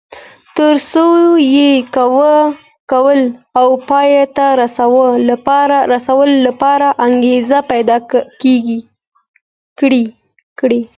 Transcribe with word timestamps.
تر 0.57 0.75
څو 0.91 1.07
یې 1.55 1.71
کولو 2.91 3.23
او 3.59 3.67
پای 3.89 4.09
ته 4.35 4.45
رسولو 5.93 6.35
لپاره 6.49 6.87
انګېزه 7.05 7.59
پيدا 7.71 7.97
کړي. 10.59 10.81